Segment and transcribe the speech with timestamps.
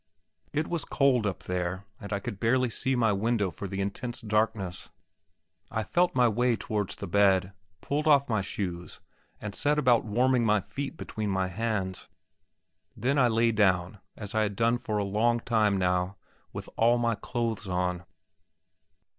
[0.51, 4.19] It was cold up there, and I could barely see my window for the intense
[4.19, 4.89] darkness.
[5.69, 6.27] I felt my
[6.59, 8.99] towards the bed, pulled off my shoes,
[9.39, 12.09] and set about warming my feet between my hands.
[12.97, 16.15] Then I lay down, as I had done for a long time now,
[16.51, 18.03] with all my clothes on.